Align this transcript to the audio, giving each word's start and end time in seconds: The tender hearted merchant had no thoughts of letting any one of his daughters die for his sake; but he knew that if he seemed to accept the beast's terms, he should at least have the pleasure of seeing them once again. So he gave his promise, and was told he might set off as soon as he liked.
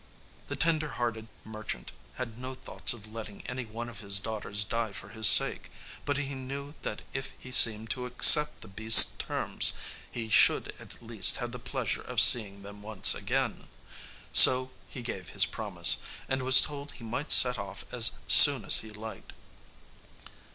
The 0.47 0.55
tender 0.55 0.87
hearted 0.97 1.27
merchant 1.43 1.91
had 2.15 2.39
no 2.39 2.55
thoughts 2.55 2.91
of 2.91 3.05
letting 3.05 3.45
any 3.45 3.65
one 3.65 3.87
of 3.87 3.99
his 3.99 4.19
daughters 4.19 4.63
die 4.63 4.93
for 4.93 5.09
his 5.09 5.27
sake; 5.27 5.71
but 6.05 6.17
he 6.17 6.33
knew 6.33 6.73
that 6.81 7.03
if 7.13 7.33
he 7.37 7.51
seemed 7.51 7.91
to 7.91 8.07
accept 8.07 8.61
the 8.61 8.67
beast's 8.67 9.15
terms, 9.19 9.73
he 10.11 10.27
should 10.27 10.73
at 10.79 11.03
least 11.03 11.37
have 11.37 11.51
the 11.51 11.59
pleasure 11.59 12.01
of 12.01 12.19
seeing 12.19 12.63
them 12.63 12.81
once 12.81 13.13
again. 13.13 13.67
So 14.33 14.71
he 14.89 15.03
gave 15.03 15.29
his 15.29 15.45
promise, 15.45 15.97
and 16.27 16.41
was 16.41 16.61
told 16.61 16.93
he 16.93 17.03
might 17.03 17.31
set 17.31 17.59
off 17.59 17.85
as 17.91 18.17
soon 18.25 18.65
as 18.65 18.77
he 18.77 18.89
liked. 18.89 19.33